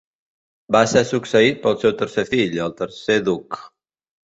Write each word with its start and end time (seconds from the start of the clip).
Va 0.75 0.79
ser 0.93 1.03
succeït 1.09 1.61
pel 1.67 1.77
seu 1.85 1.95
tercer 2.01 2.25
fill, 2.33 2.59
el 2.67 2.77
tercer 2.83 3.21
duc. 3.31 3.63